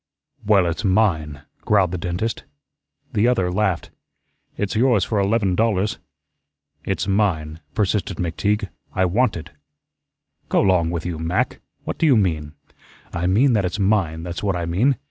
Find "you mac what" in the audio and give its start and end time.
11.05-11.99